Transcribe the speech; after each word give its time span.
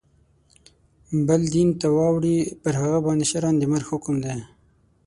بل 1.27 1.41
دین 1.53 1.69
ته 1.79 1.87
واوړي 1.95 2.37
پر 2.61 2.73
هغه 2.81 2.97
باندي 3.05 3.25
شرعاً 3.31 3.53
د 3.57 3.63
مرګ 3.71 3.87
حکم 3.91 4.15
دی. 4.25 4.35